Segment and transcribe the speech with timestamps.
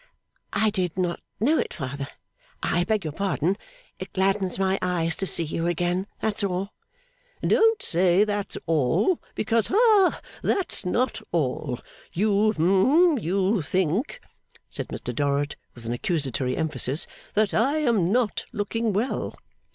[0.53, 2.07] 'I did not know it, father;
[2.63, 3.55] I beg your pardon.
[3.99, 6.73] It gladdens my eyes to see you again; that's all.'
[7.45, 11.79] 'Don't say that's all, because ha that's not all.
[12.13, 14.19] You hum you think,'
[14.71, 17.05] said Mr Dorrit, with an accusatory emphasis,
[17.35, 19.35] 'that I am not looking well.